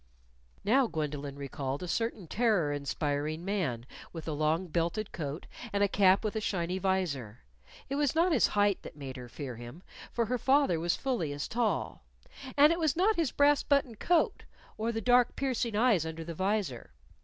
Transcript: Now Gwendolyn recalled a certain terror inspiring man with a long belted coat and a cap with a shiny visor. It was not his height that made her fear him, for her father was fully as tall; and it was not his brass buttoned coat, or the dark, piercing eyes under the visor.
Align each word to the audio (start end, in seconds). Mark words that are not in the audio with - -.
Now 0.63 0.87
Gwendolyn 0.87 1.35
recalled 1.35 1.83
a 1.83 1.87
certain 1.87 2.25
terror 2.25 2.73
inspiring 2.73 3.45
man 3.45 3.85
with 4.11 4.27
a 4.27 4.31
long 4.33 4.65
belted 4.65 5.11
coat 5.11 5.45
and 5.71 5.83
a 5.83 5.87
cap 5.87 6.23
with 6.23 6.35
a 6.35 6.41
shiny 6.41 6.79
visor. 6.79 7.43
It 7.87 7.97
was 7.97 8.15
not 8.15 8.31
his 8.31 8.47
height 8.57 8.81
that 8.81 8.95
made 8.95 9.15
her 9.15 9.29
fear 9.29 9.57
him, 9.57 9.83
for 10.11 10.25
her 10.25 10.39
father 10.39 10.79
was 10.79 10.95
fully 10.95 11.31
as 11.33 11.47
tall; 11.47 12.03
and 12.57 12.73
it 12.73 12.79
was 12.79 12.95
not 12.95 13.15
his 13.15 13.31
brass 13.31 13.61
buttoned 13.61 13.99
coat, 13.99 14.41
or 14.75 14.91
the 14.91 15.01
dark, 15.01 15.35
piercing 15.35 15.75
eyes 15.75 16.03
under 16.03 16.23
the 16.23 16.33
visor. 16.33 16.93